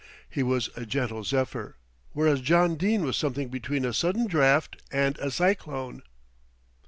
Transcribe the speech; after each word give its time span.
He 0.27 0.41
was 0.41 0.71
a 0.75 0.83
gentle 0.83 1.23
zephyr, 1.23 1.77
whereas 2.13 2.41
John 2.41 2.73
Dene 2.75 3.03
was 3.05 3.15
something 3.15 3.49
between 3.49 3.85
a 3.85 3.93
sudden 3.93 4.25
draught 4.25 4.81
and 4.91 5.15
a 5.19 5.29
cyclone. 5.29 6.01